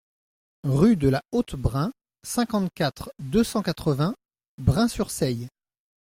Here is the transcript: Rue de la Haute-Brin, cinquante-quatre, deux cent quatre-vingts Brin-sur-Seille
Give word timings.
Rue 0.67 0.95
de 0.95 1.09
la 1.09 1.21
Haute-Brin, 1.31 1.91
cinquante-quatre, 2.25 3.11
deux 3.19 3.43
cent 3.43 3.61
quatre-vingts 3.61 4.15
Brin-sur-Seille 4.57 5.47